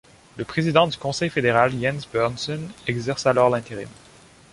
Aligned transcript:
Le 0.35 0.45
président 0.45 0.87
du 0.87 0.97
Conseil 0.97 1.29
fédéral 1.29 1.79
Jens 1.79 2.07
Böhrnsen 2.11 2.71
exerce 2.87 3.27
alors 3.27 3.51
l'intérim. 3.51 3.87